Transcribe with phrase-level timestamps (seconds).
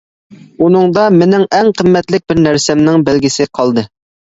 [0.67, 3.91] ئۇنىڭدا مېنىڭ ئەڭ قىممەتلىك بىر نەرسەمنىڭ بەلگىسى قالدى.